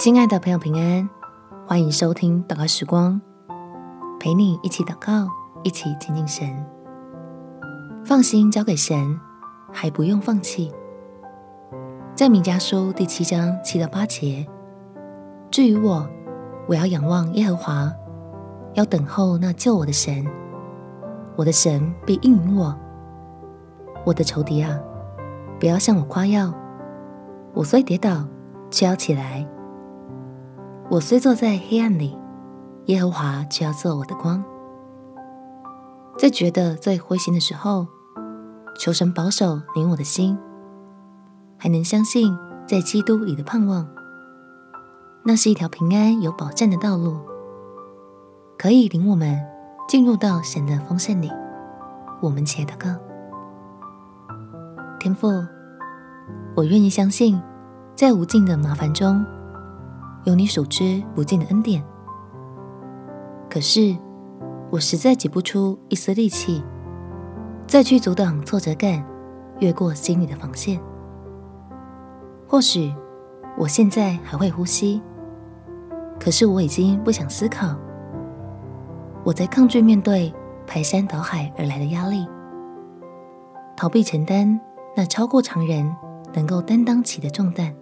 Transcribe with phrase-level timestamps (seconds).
[0.00, 1.06] 亲爱的朋友，平安，
[1.66, 3.20] 欢迎收听祷告时光，
[4.18, 5.28] 陪你一起祷告，
[5.62, 6.48] 一起亲近神。
[8.02, 9.20] 放心交给神，
[9.70, 10.72] 还不用放弃。
[12.14, 14.46] 在弥迦书第七章七到八节，
[15.50, 16.08] 至于我，
[16.66, 17.92] 我要仰望耶和华，
[18.72, 20.26] 要等候那救我的神。
[21.36, 22.74] 我的神必应允我。
[24.06, 24.80] 我的仇敌啊，
[25.58, 26.50] 不要向我夸耀。
[27.52, 28.24] 我虽跌倒，
[28.70, 29.46] 却要起来；
[30.90, 32.18] 我虽坐在黑暗里，
[32.86, 34.42] 耶和华却要做我的光。
[36.18, 37.86] 在觉得最灰心的时候，
[38.76, 40.36] 求神保守你我的心，
[41.56, 43.86] 还能相信在基督里的盼望。
[45.22, 47.20] 那是一条平安有保障的道路，
[48.58, 49.40] 可以领我们
[49.86, 51.30] 进入到神的丰盛里。
[52.20, 52.88] 我们且祷告。
[54.98, 55.28] 天父，
[56.56, 57.40] 我愿意相信，
[57.94, 59.24] 在无尽的麻烦中，
[60.24, 61.82] 有你数之不尽的恩典。
[63.48, 63.96] 可是，
[64.70, 66.62] 我实在挤不出一丝力气，
[67.66, 69.04] 再去阻挡挫折感，
[69.58, 70.80] 越过心里的防线。
[72.46, 72.94] 或许
[73.58, 75.02] 我现在还会呼吸，
[76.18, 77.74] 可是我已经不想思考。
[79.24, 80.32] 我在抗拒面对
[80.66, 82.26] 排山倒海而来的压力，
[83.76, 84.60] 逃避承担。
[84.96, 85.88] 那超过常人
[86.34, 87.72] 能够担当起的重担，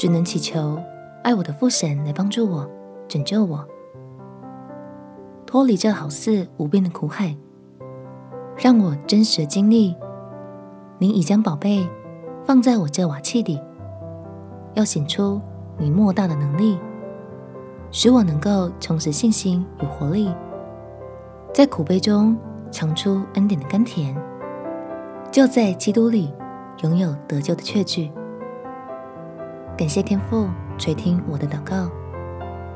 [0.00, 0.82] 只能祈求
[1.22, 2.66] 爱我的父神来帮助我、
[3.06, 3.62] 拯救我，
[5.44, 7.36] 脱离这好似无边的苦海，
[8.56, 9.94] 让我真实的经历。
[10.96, 11.86] 你已将宝贝
[12.46, 13.60] 放在我这瓦器里，
[14.72, 15.38] 要显出
[15.76, 16.78] 你莫大的能力，
[17.90, 20.32] 使我能够重拾信心与活力，
[21.52, 22.34] 在苦悲中
[22.70, 24.16] 尝出恩典的甘甜。
[25.30, 26.32] 就在基督里
[26.84, 28.10] 拥有得救的确据。
[29.80, 31.90] 感谢天父垂听我的祷告，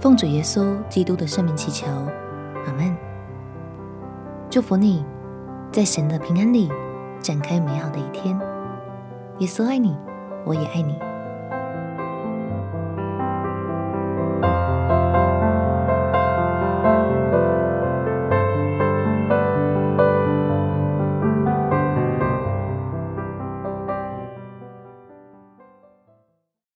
[0.01, 1.87] 奉主耶稣基督的圣名祈求，
[2.67, 2.97] 阿门。
[4.49, 5.05] 祝福你，
[5.71, 6.73] 在神的平安里
[7.21, 8.35] 展开美好的一天。
[9.37, 9.95] 耶稣爱你，
[10.47, 10.99] 我也爱你。